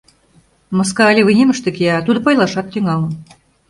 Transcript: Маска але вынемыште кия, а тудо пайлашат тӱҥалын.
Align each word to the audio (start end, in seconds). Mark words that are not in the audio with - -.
Маска 0.77 1.01
але 1.11 1.21
вынемыште 1.27 1.69
кия, 1.75 1.93
а 1.99 2.05
тудо 2.05 2.19
пайлашат 2.25 2.67
тӱҥалын. 2.69 3.13